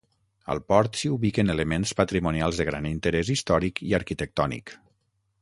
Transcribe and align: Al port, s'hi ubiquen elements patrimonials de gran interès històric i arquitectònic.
Al 0.51 0.61
port, 0.71 0.95
s'hi 1.01 1.11
ubiquen 1.15 1.53
elements 1.55 1.93
patrimonials 1.99 2.63
de 2.63 2.67
gran 2.71 2.89
interès 2.93 3.31
històric 3.35 3.83
i 3.91 3.95
arquitectònic. 4.01 4.77